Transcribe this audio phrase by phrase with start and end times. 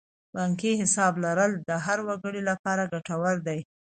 [0.35, 3.59] بانکي حساب لرل د هر وګړي لپاره ګټور دی.